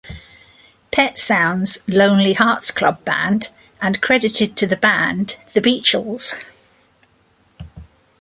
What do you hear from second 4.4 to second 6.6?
to the band The Beachles.